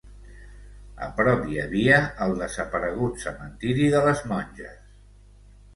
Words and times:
A 1.07 1.09
prop 1.19 1.43
hi 1.51 1.59
havia 1.65 1.99
el 2.27 2.33
desaparegut 2.41 3.23
Cementiri 3.27 3.95
de 3.97 4.05
les 4.09 4.29
Monges. 4.33 4.85